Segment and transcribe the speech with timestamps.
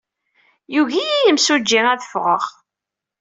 [0.73, 2.43] Yugi-iyi yimsujji ad ffɣeɣ.